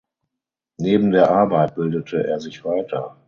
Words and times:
Neben 0.79 1.11
der 1.11 1.29
Arbeit 1.29 1.75
bildete 1.75 2.25
er 2.25 2.39
sich 2.39 2.65
weiter. 2.65 3.19